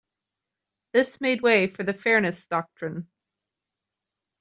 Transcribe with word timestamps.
This 0.93 1.21
made 1.21 1.41
way 1.43 1.67
for 1.67 1.83
the 1.83 1.93
Fairness 1.93 2.47
Doctrine. 2.47 3.07